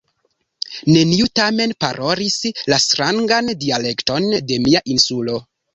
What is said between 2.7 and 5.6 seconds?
la strangan dialekton de mia Insulo.